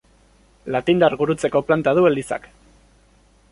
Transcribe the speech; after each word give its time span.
Latindar 0.75 1.17
gurutzeko 1.19 1.63
planta 1.69 1.95
du 1.99 2.09
elizak. 2.13 2.51